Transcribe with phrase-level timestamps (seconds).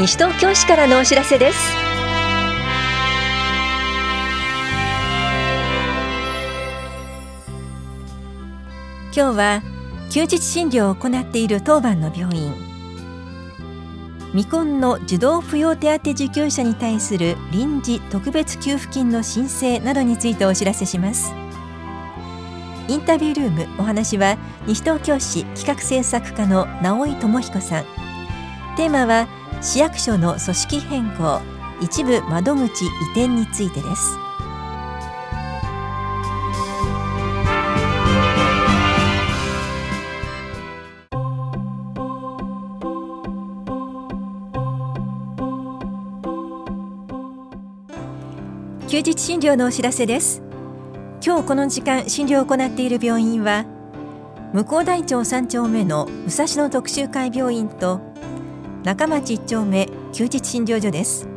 [0.00, 1.58] 西東京市からのお知らせです。
[9.14, 9.62] 今日は
[10.08, 12.54] 休日診療を行っている当番の病院。
[14.30, 21.34] 未婚の児童扶養手当受給者に対する臨時特別給付金の申請などについてお知らせします。
[22.88, 28.09] インタビュールームお話は西東京市企画政策課の直井智彦さん。
[28.80, 29.28] テーマは
[29.60, 31.42] 市役所の組織変更
[31.82, 34.16] 一部窓口移転についてです。
[48.88, 50.42] 休日診療のお知らせです。
[51.22, 53.66] 今日この時間診療を行っている病院は
[54.54, 58.09] 向こう大町3丁目の武蔵野特集会病院と
[58.82, 61.28] 中町1丁目休日診療所です。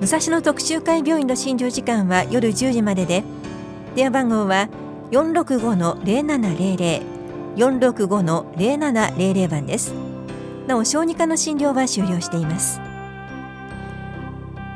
[0.00, 3.24] 武蔵野特集会病院の診療時間は夜10時までで
[3.94, 4.68] 電話番号は
[5.10, 7.02] 465-0700
[7.56, 9.92] 465-0700番です。
[10.66, 12.80] なお小児科の診療は終了しています。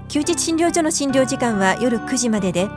[0.09, 2.69] 休日診療所の診療時間は夜9時までで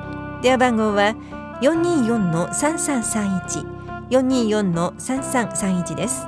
[0.41, 1.15] 電話番号は
[1.61, 3.77] 424-3331
[4.09, 6.25] 424-3331です。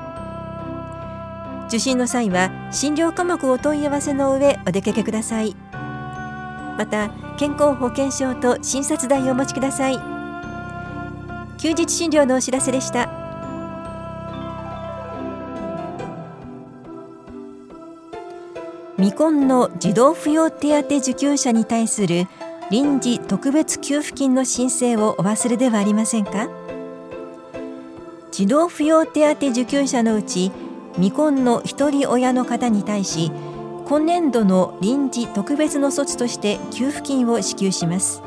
[1.70, 5.56] 受診の際は診療科目を問い合わせの上お出かけください。
[6.78, 10.00] また健康保険証と診察代をお持ちください。
[11.60, 13.10] 休日診療のお知らせでした。
[18.98, 22.28] 未婚の児童扶養手当受給者に対する
[22.72, 26.50] 臨時特別給付金の申請をお忘れではありませんか？
[28.32, 30.52] 児童扶養手当受給者のうち
[31.00, 33.32] 未婚の一人親の方に対し
[33.86, 38.22] 今年度の臨時特別の措置として給付金を支給します。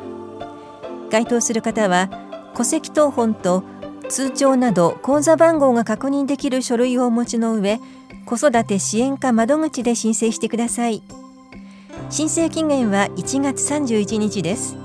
[1.09, 2.09] 該当する方は
[2.55, 3.63] 戸籍謄本と
[4.09, 7.79] 通帳など口座番号が確認できる書類をお持ちの上
[8.25, 11.03] 子育て支援課窓口で申請してください。
[12.09, 14.75] 申請期限は1月31日です。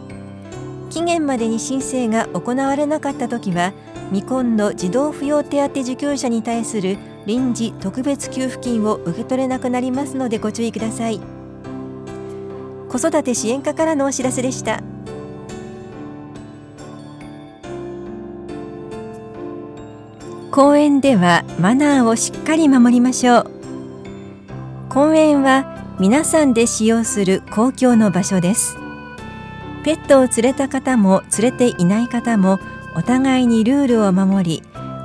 [0.91, 3.73] 期限までに申請が行われなかった時は
[4.11, 6.99] 未婚の児童扶養手当受給者に対する
[7.29, 11.21] 臨時特別給付金を受け取れなくなりますのでご注意ください。
[12.89, 14.83] 子育て支援課からのお知らせでした。
[20.51, 23.51] 公園ではマナーをしっかり守りましょう。
[24.89, 28.79] 公園は皆さんで使用する公共の場所です。
[29.85, 32.59] ペットを連れた方も連れていない方も
[32.97, 34.63] お互いにルールを守り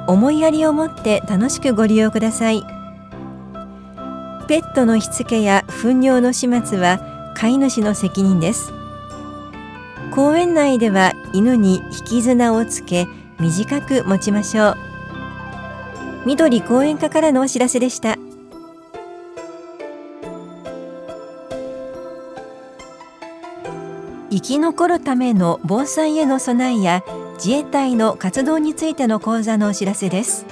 [0.08, 2.64] 思いやりを持って楽しくご利用ください。
[4.48, 8.72] ペットのしつけや糞尿の始末は飼い主の責任です。
[10.14, 13.08] 公園内では犬に引き綱をつけ
[13.40, 14.76] 短く持ちましょう。
[16.26, 18.18] 緑公園課からのお知らせでした。
[24.30, 27.04] 生き残るための防災への備えや
[27.36, 30.46] 自衛隊の活動についての講座のお知らせです。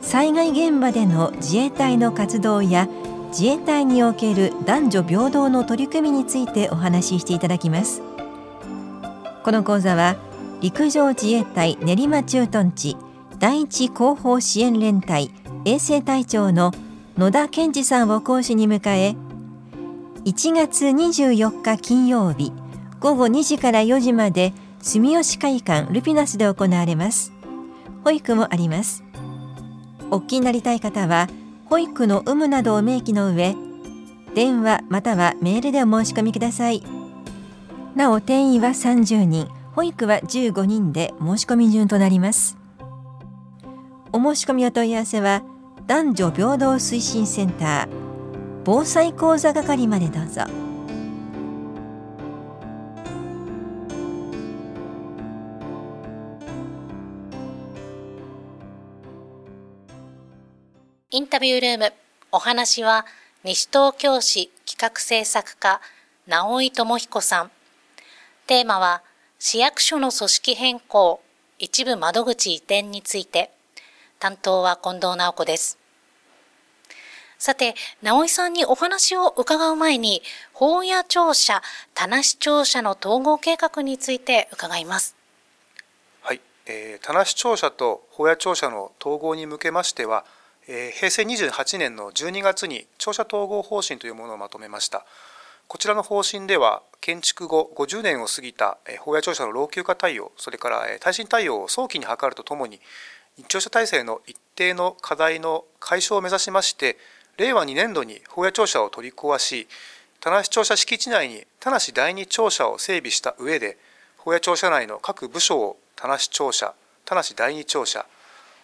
[0.00, 2.88] 災害現場での自衛隊の活動や
[3.28, 8.00] 自衛隊における男女平等の取り組みについてお話ししていただきます。
[9.44, 10.16] この講座は
[10.60, 12.96] 陸上自衛隊練馬駐屯地
[13.38, 15.30] 第一広報支援連隊
[15.64, 16.72] 衛生隊長の
[17.16, 19.16] 野田健二さんを講師に迎え
[20.24, 22.52] 1月24日金曜日
[23.00, 27.32] 午後2時から4時まで住吉会館ルピナスで行われます。
[28.04, 29.04] 保育もあります。
[30.10, 31.28] お聞きになりたい方は
[31.66, 33.54] 保育の有無などを明記の上
[34.34, 36.82] 電話またはメールでお申し込みください。
[37.94, 42.56] なお定員は30人保育は15人で申し込み順となります。
[44.12, 45.42] お申し込みお問い合わせは
[45.86, 47.88] 男女平等推進センター
[48.64, 50.67] 防災講座係までどうぞ。
[61.38, 61.92] タビュールーム
[62.32, 63.06] お話は
[63.44, 65.80] 西東京市企画制作課
[66.26, 67.52] 直井智彦さん。
[68.48, 69.04] テーマは
[69.38, 71.20] 市役所の組織変更
[71.60, 73.52] 一部窓口移転について。
[74.18, 75.78] 担当は近藤直子です。
[77.38, 81.62] さて、直井さんにお話を伺う前に、法屋庁舎、
[81.94, 85.14] 田無庁舎の統合計画について伺います。
[86.20, 90.24] はい、えー、田無庁舎と法屋庁舎の統合に向けましては、
[90.68, 95.06] 平成28年の12月に庁舎統合方針というものをまとめました。
[95.66, 102.80] こちらの方針では建築後50年を過ぎた法や庁舎の老朽化対応それから耐震対応を早期に図るとともに
[103.48, 106.96] 庁舎体制の一定の課題の解消を目指しまして
[107.36, 109.68] 令和2年度に法や庁舎を取り壊し
[110.20, 113.76] 田無庁舎敷地内に田無第二庁舎を整備した上で
[114.16, 116.74] 法や庁舎内の各部署を田無庁舎
[117.04, 118.06] 田無第二庁舎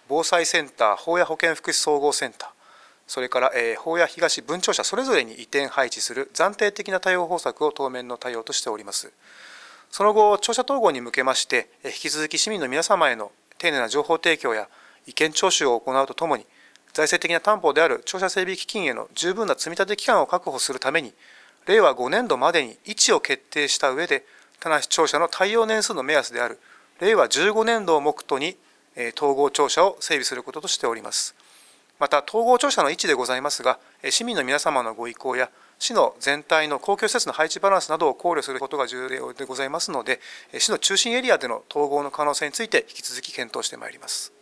[0.08, 2.50] 防災センター、法や保健福祉総合センター、
[3.06, 9.12] それから、えー、法や東分庁舎それぞれに移転配置する暫定的な対応方策を当面の対応としております。
[9.90, 14.68] その後、庁舎統合に向けまして、引き続き市民の皆様への丁寧な情報提供や
[15.06, 16.46] 意見聴取を行うとともに、
[16.92, 21.14] 財政的な担保である庁舎整備基金への十分な積立期間を確保するために、
[21.66, 24.24] 令和5年度までに位置を決定した上で、
[24.60, 26.58] 田無庁舎の対応年数の目安である
[27.00, 28.56] 令和15年度を目途に
[29.16, 31.34] 統合庁舎を整備することとしております。
[31.98, 33.78] また、統合庁舎の位置でございますが、
[34.10, 40.20] 市民の皆様のご意向や、市の全体の公共施設の配置バランスなどを考慮することが重要でございますので、
[40.58, 44.32] 市の中心エリアでの統合の可能性について、引き続き検討してまいります。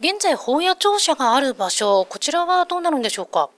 [0.00, 3.50] 現在、法や庁舎がある場所、こちらはどうなるんでしょうか？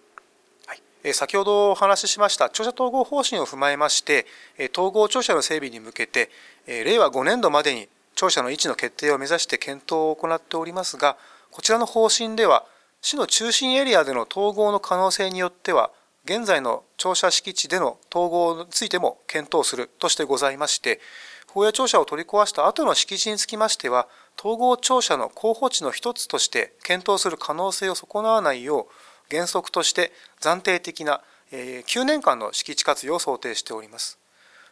[1.12, 4.27] 先ほどお話ししました庁舎統合方針を踏まえまして
[4.73, 6.29] 統合庁舎の整備に向けて
[6.67, 11.17] 令和5年度までに庁舎の位置の決定を目指して検討を行っておりますが、
[11.53, 12.67] こちらの方針では、
[13.00, 15.93] 市の中心エリアでの統合の可能性によっては、
[16.25, 20.99] 現在の庁舎敷地での統合についても検討するとしてございまして、
[21.47, 28.93] 法や庁舎を取り壊した後の敷地につきましては、統合庁舎の候補地の一つとして検討する可能性を損なわないよう、
[29.31, 30.11] 原則として
[30.41, 31.20] 暫定的な
[31.53, 34.19] 9年間の敷地活用を想定しております。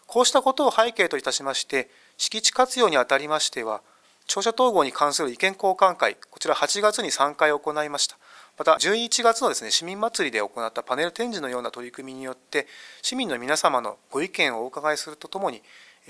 [0.08, 3.82] こうしたことを背景といたしまして、敷地活用にあたりましては、
[4.26, 8.16] 庁舎統合に関する意見交換会、こちら8月に3回行いました。
[8.58, 12.66] また、11月のですね、市民祭りで行ったパネル展示のような取り組みによって、
[13.02, 15.62] 市民の皆様のご意見をお伺いするとともに、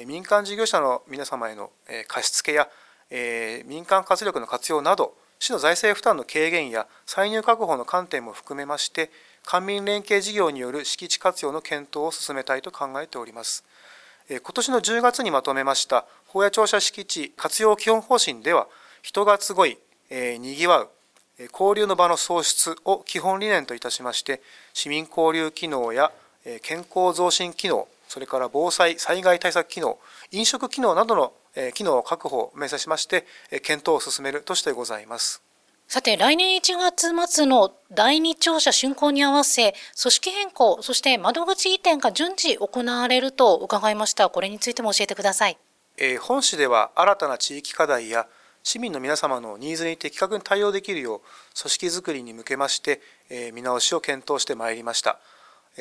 [0.06, 1.70] 民間事業者の皆様への
[2.08, 2.68] 貸付や
[3.64, 9.10] 民間活力の活用など、市の財政負担の軽減や歳入確保の観点も含めまして、
[9.44, 13.64] 官民連携事業による敷地活用の検討を進めたいと考えております。
[14.28, 18.66] 今年の10月にまとめました法や庁舎敷地活用基本方針では
[19.02, 19.78] 人が集い、
[20.40, 20.88] にぎわう
[21.52, 24.40] 交流の場の創出を基本理念といたしまして
[24.72, 26.10] 市民交流機能や
[26.62, 29.98] 健康増進機能それから防災災害対策機能
[30.32, 31.32] 飲食機能などの
[31.74, 33.26] 機能を確保を目指しまして
[33.62, 35.45] 検討を進めるとしてございます。
[35.88, 44.28] さて、来年1月末の第2庁舎竣工に合わせ、組織変更、そして窓口移転が順次行われると伺いました。
[44.28, 45.56] これについても教えてください。
[45.96, 48.26] えー、本市では新たな地域課題や
[48.64, 51.20] 市民の皆様のニーズに的確に対応できるよう
[51.58, 53.00] 組織づくりに向けまして、
[53.30, 55.20] えー、見直しを検討してまいりました。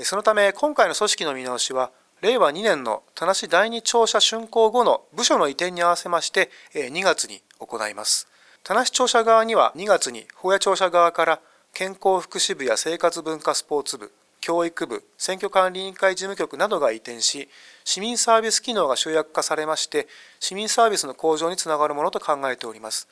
[0.04, 1.90] そのため今回の組織の見直しは
[2.22, 8.28] 令和2年の田無第2庁舎竣工後の部署の移転に合わせまして2月に行います。
[8.68, 11.40] 田無庁舎側には2月に法屋庁舎側から
[11.72, 17.48] 健康福祉部や生活文化スポーツ部、教育部、選挙管理委員会事務局などが移転し、
[17.84, 20.08] 市民サービス機能が集約化されまして、
[20.40, 23.08] 市民サービスの向上につながるものと考えております。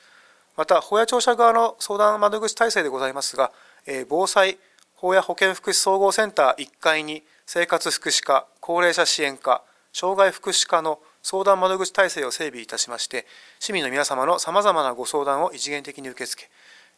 [0.56, 3.52] また、法屋庁舎側の相談窓口体制でございますが
[3.86, 4.58] え、防災、
[4.96, 13.24] 法屋保健福祉総合センター1階に生活福祉課、高齢者支援課、障害福祉課の相談窓口体制を整備いたしまして、
[13.58, 16.50] 市民の皆様のさまざまなご相談を一元的に受け付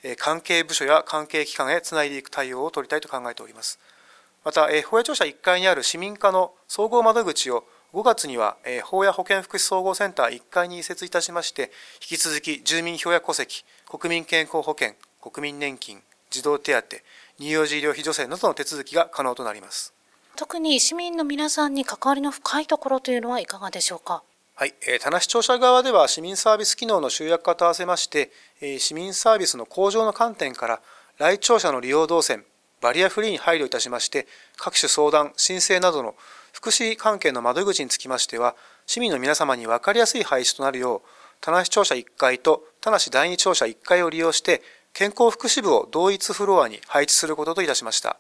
[0.03, 3.79] け、関係部署や関係機関へつないでいく対応を取りたいと考えております。
[4.45, 7.65] また、法屋庁舎1階にある市民課の総合窓口を
[7.95, 11.71] 5月には法や保健福祉総合センター1階に移設いたしまして、
[12.03, 16.97] 引き続き住民票や戸籍、国民健康保険、国民年金、児童手当、
[17.39, 19.96] 乳幼児医療費助成などの手続きが可能となります。
[20.37, 24.23] 特に市民の皆さんに関わりの深いところというのはいかがでしょうか？
[24.55, 30.81] はい、えー、田無庁舎側では市民サービス機能の集約化と合わせまして、え、市民サービスの向上の観点から
[31.19, 32.45] 来庁舎の利用動線
[32.81, 34.27] バリアフリーに配慮いたしまして
[34.57, 36.15] 各種相談申請などの
[36.53, 38.55] 福祉関係の窓口につきましては
[38.87, 41.09] 市民の皆様に分かりやすい配置となるよう
[41.41, 44.63] 田無庁舎1階と田無第2庁舎1階を利用して
[44.93, 48.17] 健康福祉部を同一フロアに配置することといたしました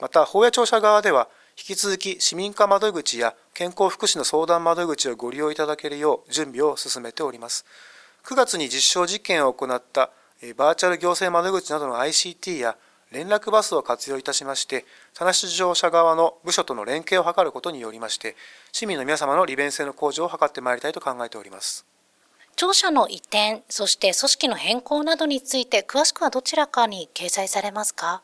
[0.00, 7.66] また法屋庁舎側では引き続き市民課窓口や健康福祉の相談窓口をご利用いただけるよう準備を進めております。
[8.24, 10.12] 9月に実証実験を行った
[10.56, 12.76] バーチャル行政窓口などの ICT や
[13.10, 18.36] 連絡バスを活用いたしまして、田無自動車側の部署との連携を図ることによりまして、
[18.70, 21.84] 市民の皆様の利便性の向上を図ってまいりたいと考えております。
[22.54, 28.22] 庁舎の移転、そして組織の変更などについて、詳しくはどちらかに掲載されますか？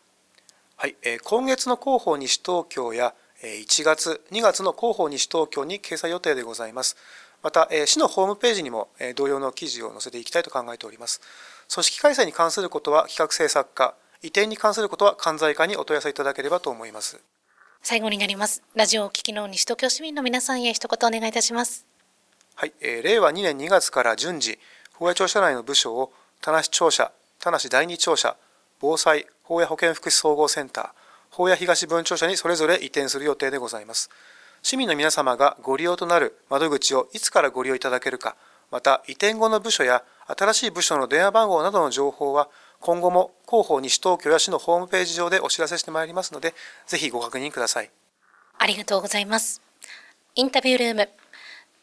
[0.76, 3.12] はい、えー、今月の広報西東京や
[3.44, 6.96] 1月、2月の広報西東京に掲載予定でございます。
[7.42, 11.20] また、市のホームページにも同様の記事を載せていきたいと考えております。
[11.72, 17.20] 組織開催に関することは企画制作課、移転に関することは関西課にお問い合わせいただければと思います。
[17.82, 18.62] 最後になります。
[18.74, 21.84] ラジオを聴きの西東京市民の皆さんへ一言お願いいたします。
[22.54, 24.58] はい、えー、令和2年2月から順次、
[24.94, 28.36] 法屋庁舎内の部署を田無庁舎、田無第二庁舎、
[28.80, 31.03] 防災、法屋保健福祉総合センター、
[31.34, 34.08] 法屋東分庁舎にそれぞれ移転する予定でございます。
[34.62, 38.36] 市民の皆様がご利用となる窓口をいつからご利用いただけるか、
[38.70, 42.48] また移転後の部署や新しい部署の電話番号などの情報は
[42.78, 46.54] 今後も広報西東京や市のホームページ上でお知らせしてまいりますので、
[46.86, 47.90] ぜひご確認ください。
[48.58, 49.60] ありがとうございます。
[50.36, 51.08] インタビュールーム。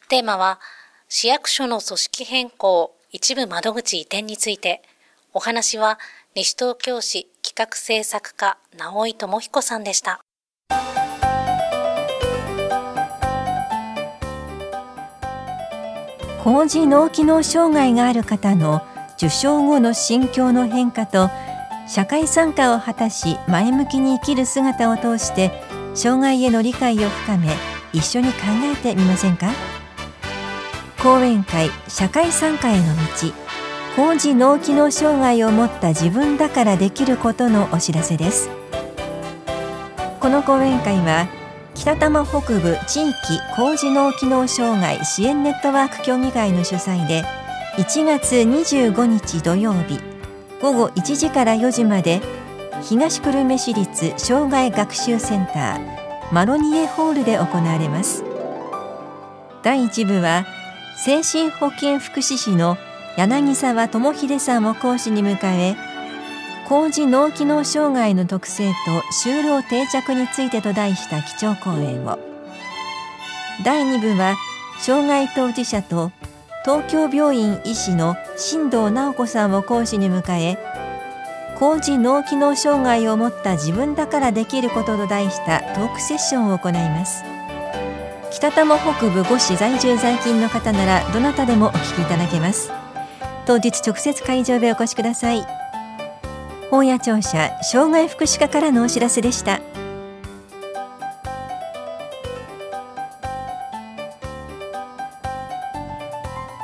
[0.08, 0.60] テーマは、
[1.08, 4.82] 市役所の組織変更、一部窓口移転について、
[5.34, 5.98] お話は
[6.34, 10.24] 西東京市企画制作課直井智彦さんでした。
[16.42, 18.80] 高次脳機能障害がある方の
[19.18, 21.28] 受賞後の心境の変化と
[21.86, 25.50] 社会参加を果たし前向きに生きる姿を通して
[25.94, 27.48] 障害への理解を深め
[27.92, 29.52] 一緒に考えてみませんか？
[31.02, 33.41] 講演会社会参加への道
[33.94, 38.48] 高次脳機能障害を持った自分だからできることのお知らせです。
[40.18, 41.28] この講演会は
[41.74, 43.14] 北多摩北部地域
[43.54, 47.22] 高次脳機能障害支援ネットワーク協議会の主催で
[47.76, 50.00] 1月25日土曜日
[50.62, 52.22] 午後1時から4時まで
[52.82, 58.24] 東久留米市立障害学習センターマロニエホールで行われます。
[59.62, 60.46] 第1部は
[60.96, 62.78] 精神保健福祉士の
[63.16, 65.76] 柳沢智秀さんを講師に迎え
[66.66, 68.74] 高次脳機能障害の特性と
[69.22, 72.18] 就労定着についてと題した基調講演を。
[73.64, 74.36] 第2部は
[74.80, 76.10] 障害当事者と
[76.64, 80.58] 東京病院医師の新藤直子さんを講師に迎え
[81.58, 87.22] 高次脳機能障害を持った自分だからできることと題したトークセッションを行います。
[88.30, 92.81] 北多摩北部5市在住在勤の方ならどなたでもお聞きいただけます。
[93.46, 95.44] 当日直接会場でお越しください。
[96.70, 99.60] 本屋庁舎障害福祉課からのお知らせでした。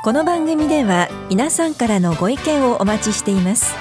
[0.01, 3.75] この番組では皆さんからのご意見をお待ちしています。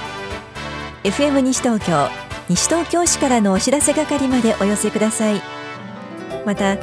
[1.05, 2.09] FM 西東京
[2.49, 5.41] 西東京市からのお知らせ係までお寄せください。
[6.45, 6.77] また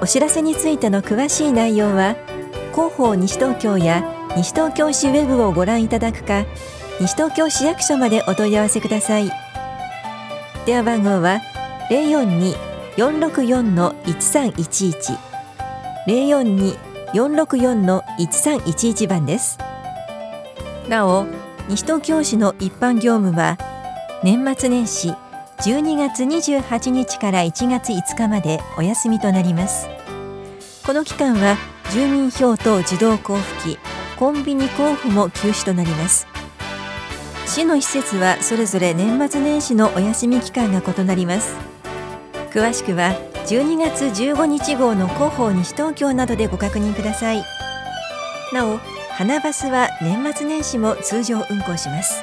[0.00, 2.16] お知らせについての詳しい内容は
[2.72, 4.04] 広報西東京や
[4.36, 6.44] 西東京市ウェブをご覧いただくか
[7.00, 9.28] 西東京市役所までお問い合わせください。
[10.64, 11.40] 電話番号は
[12.96, 15.18] 042-464-1311
[16.06, 16.78] 042
[17.12, 19.58] 464-1311番です。
[20.88, 21.26] なお
[21.68, 23.58] 西東京市の一般業務は
[24.22, 25.14] 年末年始
[25.58, 29.88] 12月28日から1月5日までお休みとなります。
[30.84, 31.56] この期間は
[31.92, 33.78] 住民票等自動交付機
[34.22, 36.28] コンビニ交付も休止となります。
[37.44, 41.56] 市の施設はそれぞれ年末年始のお休み期間が異なります。
[42.52, 47.42] 詳しくは12月15日号の広報西東京などでご確認ください。
[48.52, 48.78] なお
[49.10, 52.22] 花バスは年末年始も通常運行します。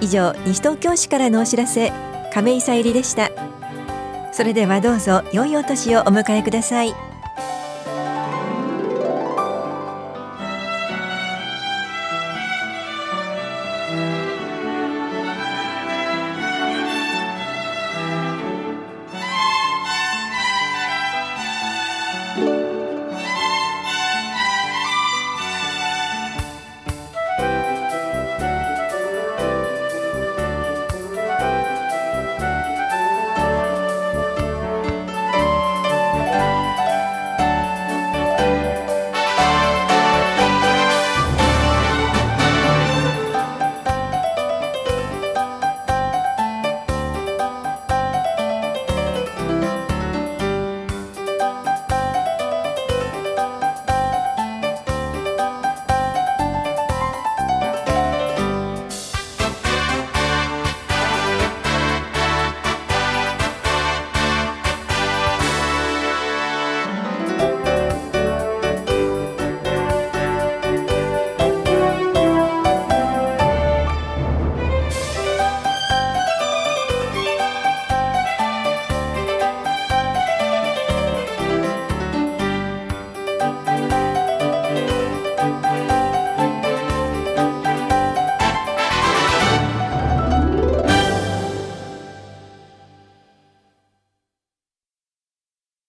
[0.00, 1.92] 以上西東京市からのお知らせ
[2.34, 3.30] 亀井さゆりでした。
[4.32, 7.09] それではどうぞ良いお年をお迎えください。